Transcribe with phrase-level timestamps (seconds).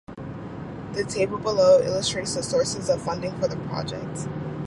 [0.93, 4.27] The table below illustrates the sources of funding for the project.